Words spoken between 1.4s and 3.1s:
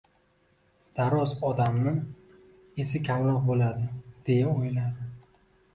odamni esi